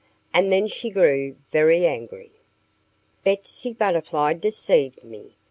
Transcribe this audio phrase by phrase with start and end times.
[0.33, 2.31] And then she grew very angry.
[3.23, 5.35] "Betsy Butterfly deceived me!"